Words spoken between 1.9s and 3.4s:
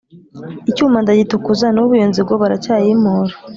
iyo nzigo baracyayimpora!